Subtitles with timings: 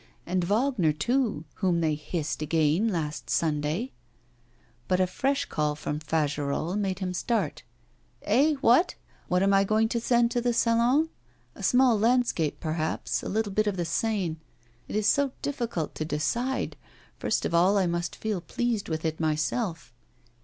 [0.25, 3.93] And Wagner, too, whom they hissed again last Sunday!'
[4.87, 7.61] But a fresh call from Fagerolles made him start.
[8.23, 8.53] 'Eh!
[8.61, 8.95] what?
[9.27, 11.09] What am I going to send to the Salon?
[11.53, 14.37] A small landscape, perhaps; a little bit of the Seine.
[14.87, 16.77] It is so difficult to decide;
[17.19, 19.93] first of all I must feel pleased with it myself.